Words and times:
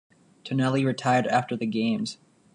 Tonelli 0.43 0.83
retired 0.83 1.27
after 1.27 1.55
the 1.55 1.67
Games. 1.67 2.17